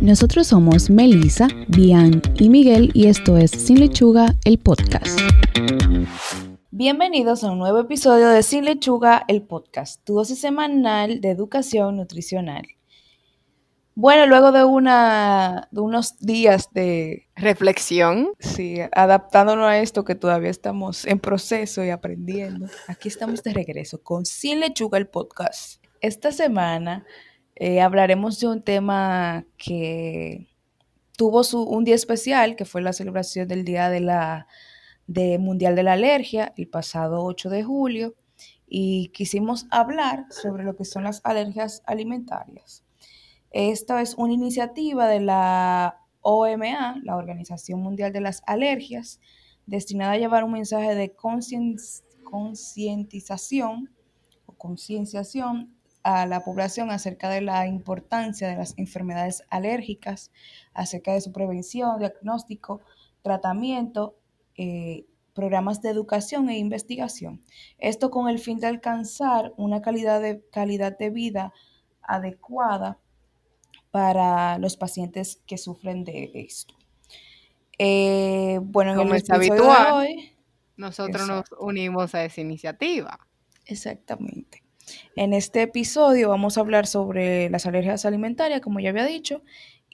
[0.00, 5.18] Nosotros somos Melissa, Bian y Miguel y esto es Sin Lechuga, el podcast.
[6.70, 11.96] Bienvenidos a un nuevo episodio de Sin Lechuga, el podcast, tu dosis semanal de educación
[11.96, 12.62] nutricional.
[13.96, 20.50] Bueno, luego de, una, de unos días de reflexión, sí, adaptándonos a esto que todavía
[20.50, 25.82] estamos en proceso y aprendiendo, aquí estamos de regreso con Sin Lechuga, el podcast.
[26.00, 27.04] Esta semana
[27.60, 30.46] eh, hablaremos de un tema que
[31.16, 34.46] tuvo su, un día especial, que fue la celebración del Día de la,
[35.08, 38.14] de Mundial de la Alergia, el pasado 8 de julio,
[38.68, 42.84] y quisimos hablar sobre lo que son las alergias alimentarias.
[43.50, 49.18] Esta es una iniciativa de la OMA, la Organización Mundial de las Alergias,
[49.66, 51.12] destinada a llevar un mensaje de
[52.22, 53.90] concientización
[54.46, 60.30] o concienciación a la población acerca de la importancia de las enfermedades alérgicas,
[60.72, 62.80] acerca de su prevención, diagnóstico,
[63.22, 64.16] tratamiento,
[64.56, 67.42] eh, programas de educación e investigación.
[67.78, 71.52] Esto con el fin de alcanzar una calidad de, calidad de vida
[72.02, 72.98] adecuada
[73.90, 76.74] para los pacientes que sufren de esto.
[77.78, 80.32] Eh, bueno, en Como el es habitual, de hoy,
[80.76, 83.18] nosotros nos unimos a esa iniciativa.
[83.66, 84.62] Exactamente.
[85.16, 89.42] En este episodio vamos a hablar sobre las alergias alimentarias, como ya había dicho,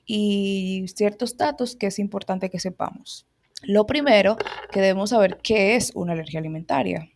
[0.06, 3.26] y ciertos datos que es importante que sepamos.
[3.66, 4.36] Lo primero
[4.70, 7.08] que debemos saber qué es una alergia alimentaria.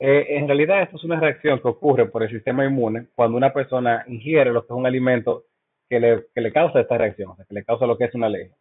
[0.00, 3.52] Eh, en realidad esto es una reacción que ocurre por el sistema inmune cuando una
[3.52, 5.44] persona ingiere lo que es un alimento
[5.88, 8.14] que le, que le causa esta reacción, o sea, que le causa lo que es
[8.14, 8.54] una alergia.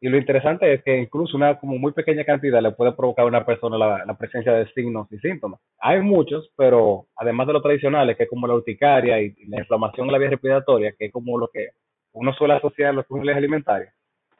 [0.00, 3.28] Y lo interesante es que incluso una como muy pequeña cantidad le puede provocar a
[3.28, 5.58] una persona la, presencia de signos y síntomas.
[5.78, 10.06] Hay muchos, pero además de los tradicionales, que es como la urticaria y, la inflamación
[10.06, 11.70] en la vía respiratoria, que es como lo que
[12.12, 13.92] uno suele asociar a los problemas alimentarios,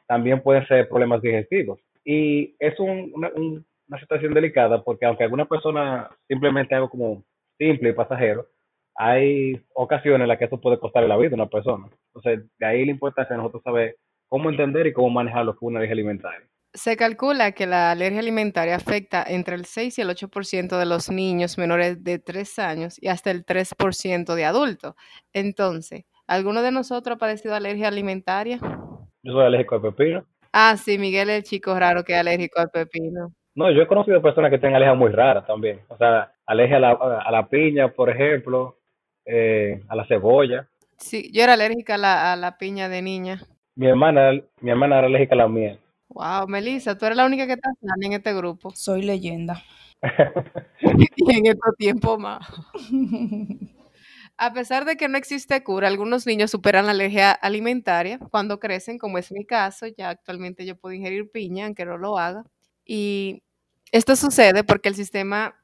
[0.07, 1.79] también pueden ser problemas digestivos.
[2.05, 7.23] Y es una, una situación delicada porque aunque alguna persona simplemente algo como
[7.57, 8.47] simple y pasajero,
[8.95, 11.87] hay ocasiones en las que eso puede costarle la vida a una persona.
[12.13, 13.95] Entonces, de ahí la importancia de nosotros saber
[14.27, 16.47] cómo entender y cómo manejar lo que una alergia alimentaria.
[16.73, 21.09] Se calcula que la alergia alimentaria afecta entre el 6 y el 8% de los
[21.09, 24.93] niños menores de 3 años y hasta el 3% de adultos.
[25.33, 28.59] Entonces, ¿alguno de nosotros ha padecido alergia alimentaria?
[29.23, 30.25] Yo soy alérgico al pepino.
[30.53, 33.33] Ah, sí, Miguel es el chico raro que es alérgico al pepino.
[33.55, 35.81] No, yo he conocido personas que tienen alergias muy raras también.
[35.87, 38.77] O sea, alergia a la, piña, por ejemplo,
[39.25, 40.67] eh, a la cebolla.
[40.97, 43.41] Sí, yo era alérgica a la, a la piña de niña.
[43.77, 45.79] Mi hermana, mi hermana era alérgica a la miel.
[46.09, 47.69] Wow, Melissa, tú eres la única que está
[48.01, 48.71] en este grupo.
[48.71, 49.63] Soy leyenda.
[51.15, 52.43] y en estos tiempos más.
[54.35, 58.97] A pesar de que no existe cura, algunos niños superan la alergia alimentaria cuando crecen,
[58.97, 59.85] como es mi caso.
[59.95, 62.45] Ya actualmente yo puedo ingerir piña, aunque no lo haga.
[62.83, 63.43] Y
[63.91, 65.55] esto sucede porque el sistema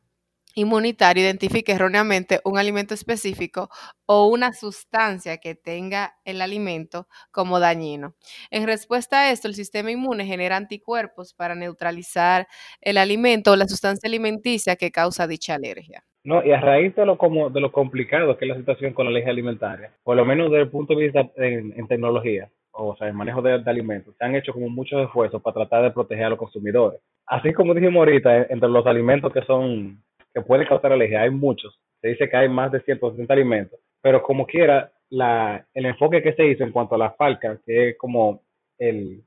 [0.53, 3.69] inmunitario identifique erróneamente un alimento específico
[4.05, 8.15] o una sustancia que tenga el alimento como dañino.
[8.51, 12.47] En respuesta a esto, el sistema inmune genera anticuerpos para neutralizar
[12.81, 16.03] el alimento o la sustancia alimenticia que causa dicha alergia.
[16.25, 19.05] No, y a raíz de lo, como, de lo complicado que es la situación con
[19.05, 23.07] la alergia alimentaria, por lo menos desde el punto de vista en, tecnología, o sea,
[23.07, 26.29] el manejo de, alimentos, se han hecho como muchos esfuerzos para tratar de proteger a
[26.29, 27.01] los consumidores.
[27.25, 30.01] Así como dijimos ahorita, entre los alimentos que son
[30.33, 31.21] que puede causar alergia.
[31.21, 31.79] Hay muchos.
[32.01, 33.79] Se dice que hay más de 160 alimentos.
[34.01, 37.89] Pero como quiera, la, el enfoque que se hizo en cuanto a la FALCA, que
[37.89, 38.41] es como
[38.77, 39.23] el,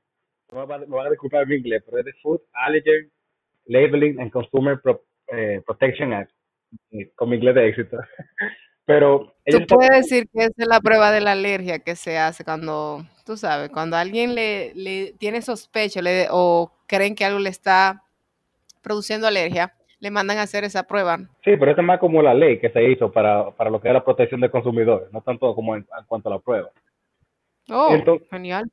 [0.52, 3.10] me van a disculpar mi inglés, pero es de Food Allergen
[3.66, 4.80] Labeling and Consumer
[5.28, 6.30] eh, Protection Act,
[7.14, 7.98] con mi inglés de éxito.
[8.84, 12.44] pero tú puedes decir que esa es la prueba de la alergia que se hace
[12.44, 17.50] cuando, tú sabes, cuando alguien le, le tiene sospecha le, o creen que algo le
[17.50, 18.04] está
[18.82, 21.18] produciendo alergia, le mandan a hacer esa prueba.
[21.44, 23.94] Sí, pero es más como la ley que se hizo para, para lo que es
[23.94, 26.70] la protección del consumidor, no tanto como en, cuanto a la prueba.
[27.70, 27.96] Oh,
[28.30, 28.70] genial.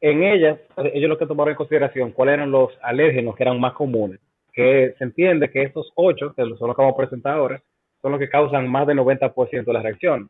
[0.00, 0.58] En ellas,
[0.94, 4.18] ellos lo que tomaron en consideración cuáles eran los alérgenos que eran más comunes,
[4.52, 7.62] que se entiende que estos ocho, que son los que vamos a presentar ahora,
[8.00, 10.28] son los que causan más del 90% de la reacción.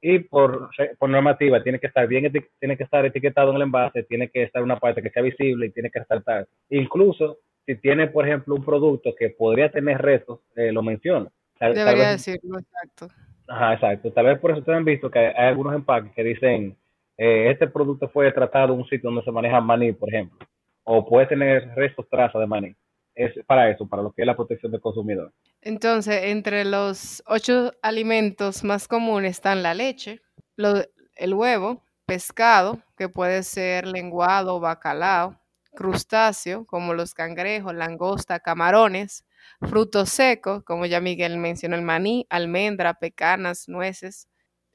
[0.00, 4.02] Y por, por normativa tiene que estar bien, tiene que estar etiquetado en el envase,
[4.04, 6.48] tiene que estar una parte que sea visible y tiene que resaltar.
[6.70, 11.30] Incluso si tiene, por ejemplo, un producto que podría tener restos, eh, lo menciona.
[11.60, 13.08] Debería decirlo, exacto.
[13.46, 14.12] Ajá, exacto.
[14.12, 16.76] Tal vez por eso ustedes han visto que hay, algunos empaques que dicen,
[17.16, 20.38] eh, este producto fue tratado en un sitio donde se maneja maní, por ejemplo,
[20.84, 22.74] o puede tener restos, trazas de maní.
[23.14, 25.32] Es para eso, para lo que es la protección del consumidor.
[25.60, 30.20] Entonces, entre los ocho alimentos más comunes están la leche,
[30.56, 35.38] el huevo, pescado, que puede ser lenguado, bacalao,
[35.74, 39.24] crustáceo, como los cangrejos, langosta, camarones,
[39.60, 44.28] frutos secos, como ya Miguel mencionó, el maní, almendra, pecanas, nueces,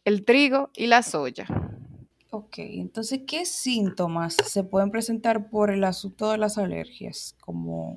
[0.06, 1.48] el trigo y la soya.
[2.30, 7.36] Ok, entonces, ¿qué síntomas se pueden presentar por el asunto de las alergias?
[7.40, 7.96] Como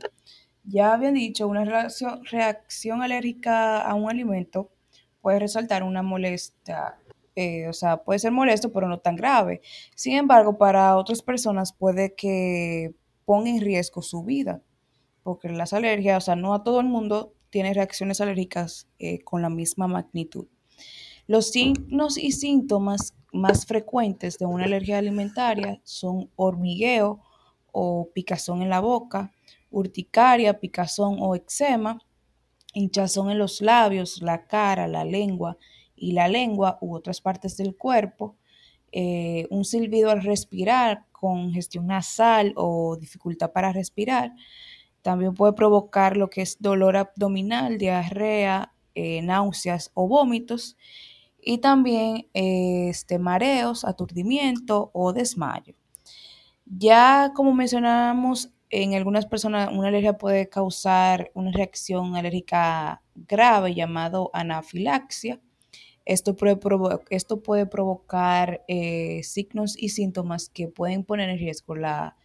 [0.63, 4.71] ya habían dicho, una reacción, reacción alérgica a un alimento
[5.21, 6.97] puede resaltar una molestia,
[7.37, 9.61] eh, o sea, puede ser molesto, pero no tan grave.
[9.95, 12.95] Sin embargo, para otras personas puede que
[13.25, 14.63] ponga en riesgo su vida,
[15.23, 19.43] porque las alergias, o sea, no a todo el mundo tiene reacciones alérgicas eh, con
[19.43, 20.47] la misma magnitud.
[21.27, 27.21] Los signos y síntomas más frecuentes de una alergia alimentaria son hormigueo
[27.73, 29.33] o picazón en la boca,
[29.71, 32.01] urticaria, picazón o eczema,
[32.73, 35.57] hinchazón en los labios, la cara, la lengua
[36.01, 38.37] y la lengua u otras partes del cuerpo,
[38.91, 44.33] eh, un silbido al respirar, congestión nasal o dificultad para respirar.
[45.03, 50.77] También puede provocar lo que es dolor abdominal, diarrea, eh, náuseas o vómitos.
[51.43, 55.75] Y también este, mareos, aturdimiento o desmayo.
[56.67, 64.31] Ya como mencionamos, en algunas personas una alergia puede causar una reacción alérgica grave llamado
[64.33, 65.41] anafilaxia.
[66.11, 72.17] Esto puede, provocar eh, signos y síntomas que pueden poner en riesgo la,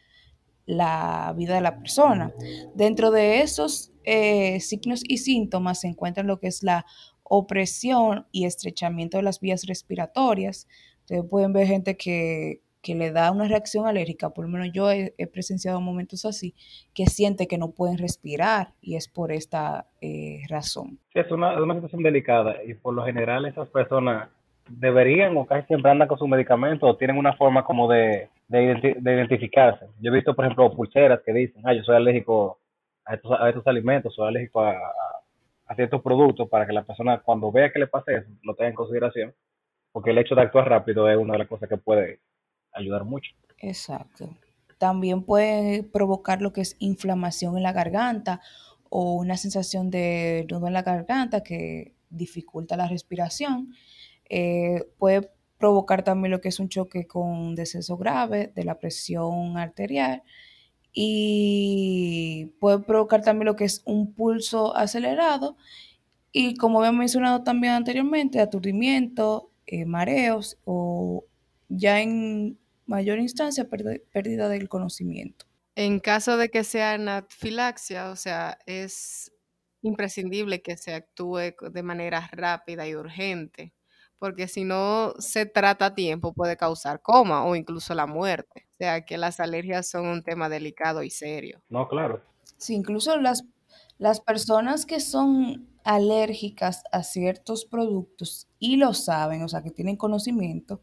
[1.37, 2.33] vida de la persona.
[2.73, 6.87] Dentro de esos eh, signos y síntomas se encuentran lo que es la
[7.21, 10.67] opresión y estrechamiento de las vías respiratorias.
[11.01, 14.91] Ustedes pueden ver gente que que le da una reacción alérgica, por lo menos yo
[14.91, 16.53] he, presenciado momentos así,
[16.93, 20.99] que siente que no pueden respirar y es por esta eh, razón.
[21.11, 24.29] Sí, es una, situación delicada y por lo general esas personas
[24.69, 29.01] deberían o casi siempre andan con su medicamento o tienen una forma como de, de,
[29.03, 29.87] identificarse.
[29.99, 32.59] Yo he visto, por ejemplo, pulseras que dicen, ah, yo soy alérgico
[33.03, 34.75] a estos, a estos alimentos, soy alérgico a,
[35.65, 38.69] a ciertos productos para que la persona cuando vea que le pase eso lo tenga
[38.69, 39.33] en consideración,
[39.91, 42.19] porque el hecho de actuar rápido es una de las cosas que puede
[42.75, 43.31] ayudar mucho.
[43.59, 44.29] Exacto.
[44.77, 48.41] También puede provocar lo que es inflamación en la garganta
[48.89, 53.73] o una sensación de nudo en la garganta que dificulta la respiración.
[54.29, 59.57] Eh, puede provocar también lo que es un choque con descenso grave de la presión
[59.57, 60.23] arterial
[60.91, 65.57] y puede provocar también lo que es un pulso acelerado
[66.31, 71.25] y como había mencionado también anteriormente, aturdimiento, eh, mareos o
[71.69, 75.45] ya en mayor instancia pérdida del conocimiento.
[75.75, 79.31] En caso de que sea anafilaxia, o sea, es
[79.81, 83.73] imprescindible que se actúe de manera rápida y urgente,
[84.17, 88.67] porque si no se trata a tiempo puede causar coma o incluso la muerte.
[88.71, 91.61] O sea, que las alergias son un tema delicado y serio.
[91.69, 92.21] No, claro.
[92.57, 93.43] Sí, incluso las,
[93.97, 99.97] las personas que son alérgicas a ciertos productos y lo saben, o sea, que tienen
[99.97, 100.81] conocimiento,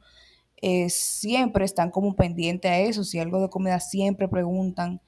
[0.63, 3.03] eh, siempre están como pendientes a eso.
[3.03, 5.01] Si algo de comida, siempre preguntan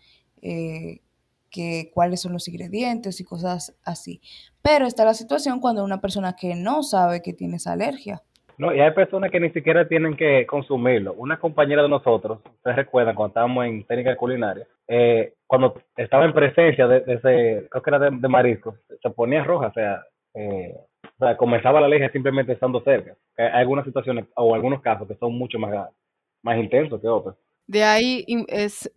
[0.43, 1.01] eh,
[1.49, 4.21] que, cuáles son los ingredientes y cosas así.
[4.61, 8.21] Pero está la situación cuando una persona que no sabe que tiene esa alergia.
[8.59, 11.15] No, y hay personas que ni siquiera tienen que consumirlo.
[11.15, 16.33] Una compañera de nosotros, ustedes recuerdan cuando estábamos en técnica culinaria, eh, cuando estaba en
[16.33, 18.59] presencia de, ese, creo que era de, de
[19.03, 20.03] se ponía roja, o sea,
[20.35, 23.17] eh, o sea, comenzaba la alergia simplemente estando cerca.
[23.37, 25.89] Hay algunas situaciones o algunos casos que son mucho más,
[26.43, 27.37] más intensos que otros.
[27.67, 28.91] De ahí es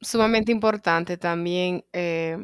[0.00, 2.38] sumamente importante también eh,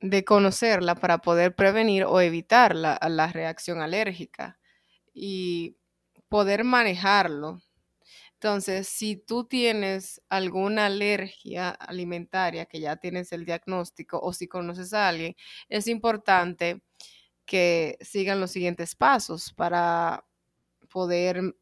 [0.00, 4.58] de conocerla para poder prevenir o evitar la, la reacción alérgica
[5.14, 5.76] y
[6.28, 7.62] poder manejarlo.
[8.34, 14.92] Entonces, si tú tienes alguna alergia alimentaria, que ya tienes el diagnóstico, o si conoces
[14.92, 15.34] a alguien,
[15.70, 16.82] es importante
[17.46, 20.24] que sigan los siguientes pasos para
[20.92, 21.54] poder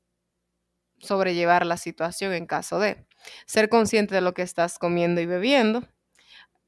[0.99, 3.07] sobrellevar la situación en caso de
[3.47, 5.83] ser consciente de lo que estás comiendo y bebiendo.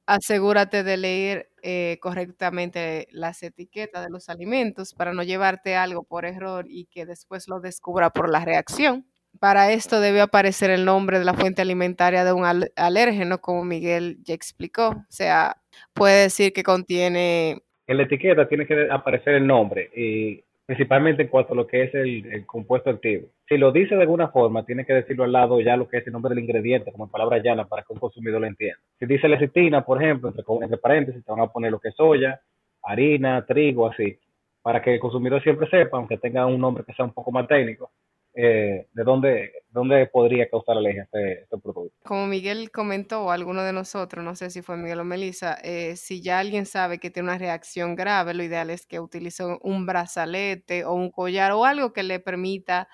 [0.06, 6.24] Asegúrate de leer eh, correctamente las etiquetas de los alimentos para no llevarte algo por
[6.24, 9.06] error y que después lo descubra por la reacción.
[9.40, 12.44] Para esto debe aparecer el nombre de la fuente alimentaria de un
[12.76, 14.90] alérgeno, como Miguel ya explicó.
[14.90, 15.60] O sea,
[15.92, 21.28] puede decir que contiene en la etiqueta tiene que aparecer el nombre, y principalmente en
[21.28, 23.28] cuanto a lo que es el, compuesto activo.
[23.48, 26.06] Si lo dice de alguna forma, tiene que decirlo al lado ya lo que es
[26.06, 28.78] el nombre del ingrediente, como en palabra llana, para que un consumidor lo entienda.
[28.98, 31.94] Si dice lecitina, por ejemplo, entre, entre paréntesis, te van a poner lo que es
[31.94, 32.40] soya,
[32.82, 34.18] harina, trigo, así,
[34.60, 37.46] para que el consumidor siempre sepa, aunque tenga un nombre que sea un poco más
[37.46, 37.92] técnico,
[38.36, 41.96] eh, de dónde dónde podría causar alergia este, este producto.
[42.04, 45.96] Como Miguel comentó, o alguno de nosotros, no sé si fue Miguel o Melissa, eh,
[45.96, 49.86] si ya alguien sabe que tiene una reacción grave, lo ideal es que utilice un
[49.86, 52.88] brazalete o un collar o algo que le permita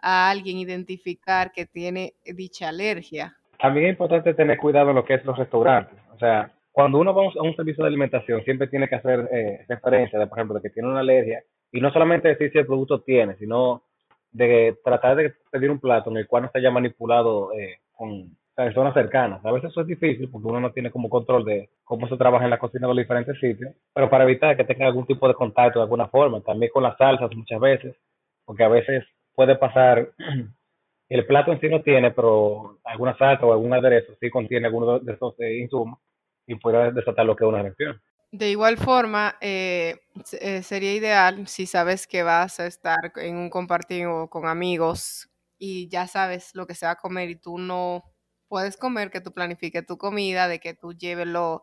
[0.00, 3.36] a alguien identificar que tiene dicha alergia.
[3.58, 5.98] También es importante tener cuidado en lo que es los restaurantes.
[6.14, 9.64] O sea, cuando uno va a un servicio de alimentación, siempre tiene que hacer eh,
[9.68, 12.66] referencia de, por ejemplo, de que tiene una alergia y no solamente decir si el
[12.66, 13.82] producto tiene, sino
[14.30, 18.36] de tratar de pedir un plato en el cual no esté ya manipulado eh, con
[18.54, 19.44] personas cercanas.
[19.44, 22.44] A veces eso es difícil porque uno no tiene como control de cómo se trabaja
[22.44, 25.34] en la cocina de los diferentes sitios, pero para evitar que tenga algún tipo de
[25.34, 27.96] contacto de alguna forma, también con las salsas muchas veces,
[28.44, 29.04] porque a veces
[29.36, 30.10] puede pasar,
[31.08, 34.98] el plato en sí no tiene, pero alguna salsa o algún aderezo sí contiene alguno
[34.98, 36.00] de esos eh, insumos
[36.44, 38.00] y puede desatar lo que es una reacción.
[38.32, 40.00] De igual forma, eh,
[40.32, 45.88] eh, sería ideal si sabes que vas a estar en un compartido con amigos y
[45.88, 48.04] ya sabes lo que se va a comer y tú no
[48.48, 51.62] puedes comer, que tú planifiques tu comida, de que tú lleves lo,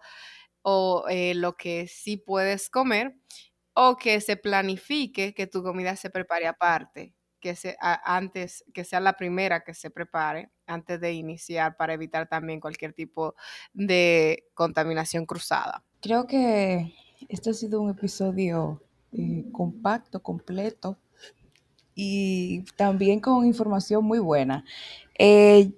[0.63, 3.15] o, eh, lo que sí puedes comer
[3.73, 8.99] o que se planifique que tu comida se prepare aparte, que, se, antes, que sea
[9.01, 13.35] la primera que se prepare antes de iniciar para evitar también cualquier tipo
[13.73, 15.83] de contaminación cruzada.
[16.05, 16.93] Creo que
[17.29, 18.79] este ha sido un episodio
[19.11, 20.99] eh, compacto, completo
[21.95, 24.63] y también con información muy buena.
[25.17, 25.71] Eh,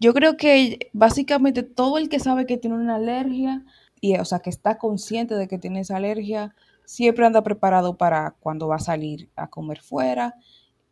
[0.00, 3.66] yo creo que básicamente todo el que sabe que tiene una alergia,
[4.00, 6.54] y, o sea, que está consciente de que tiene esa alergia,
[6.86, 10.36] siempre anda preparado para cuando va a salir a comer fuera.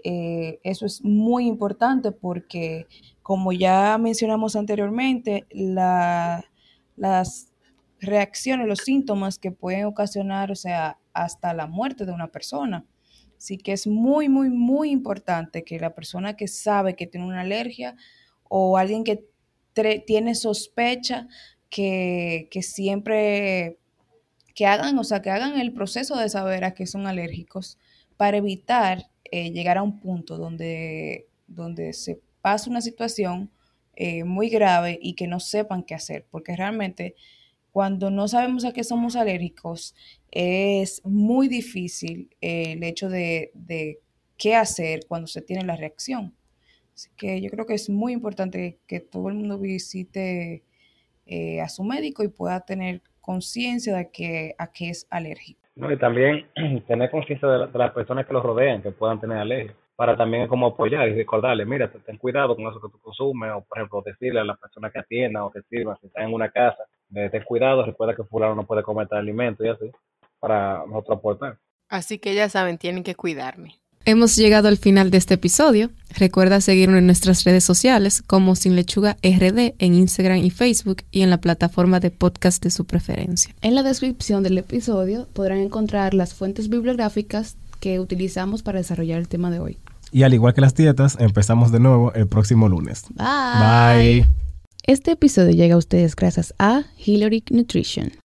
[0.04, 2.86] Eh, eso es muy importante porque,
[3.22, 6.44] como ya mencionamos anteriormente, la,
[6.96, 7.49] las
[8.00, 12.84] reacciones, los síntomas que pueden ocasionar, o sea, hasta la muerte de una persona.
[13.36, 17.40] Así que es muy, muy, muy importante que la persona que sabe que tiene una
[17.40, 17.96] alergia
[18.48, 19.24] o alguien que
[20.06, 21.28] tiene sospecha,
[21.70, 23.78] que, que, siempre,
[24.54, 27.78] que hagan, o sea, que hagan el proceso de saber a qué son alérgicos
[28.16, 33.50] para evitar eh, llegar a un punto donde, donde se pasa una situación
[33.94, 37.14] eh, muy grave y que no sepan qué hacer, porque realmente
[37.72, 39.94] cuando no sabemos a qué somos alérgicos,
[40.30, 43.52] es muy difícil eh, el hecho de,
[44.36, 46.34] qué hacer cuando se tiene la reacción.
[46.94, 50.62] Así que yo creo que es muy importante que todo el mundo visite
[51.26, 55.60] eh, a su médico y pueda tener conciencia de que, a qué es alérgico.
[55.76, 56.46] Y también
[56.86, 60.48] tener conciencia de, de, las personas que los rodean, que puedan tener alergia, para también
[60.48, 64.02] como apoyar y recordarle, mira, ten cuidado con eso que tú consumes, o por ejemplo
[64.04, 67.42] decirle a las personas que atiendan o que sirvan, si están en una casa, ten
[67.44, 69.90] cuidado, recuerda que fulano no puede comer tal alimento y así,
[70.38, 71.58] para nosotros aportar.
[71.88, 73.80] Así que ya saben, tienen que cuidarme.
[74.06, 75.90] Hemos llegado al final de este episodio.
[76.16, 81.20] Recuerda seguirnos en nuestras redes sociales como Sin Lechuga RD en Instagram y Facebook y
[81.20, 83.54] en la plataforma de podcast de su preferencia.
[83.60, 89.28] En la descripción del episodio podrán encontrar las fuentes bibliográficas que utilizamos para desarrollar el
[89.28, 89.78] tema de hoy.
[90.12, 93.04] Y al igual que las dietas, empezamos de nuevo el próximo lunes.
[93.14, 94.22] Bye.
[94.22, 94.29] Bye.
[94.86, 98.20] Este episodio llega a ustedes gracias a Hillary Nutrition.